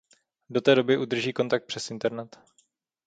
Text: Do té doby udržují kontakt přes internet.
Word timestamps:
Do 0.49 0.61
té 0.61 0.75
doby 0.75 0.97
udržují 0.97 1.33
kontakt 1.33 1.65
přes 1.65 1.91
internet. 1.91 2.39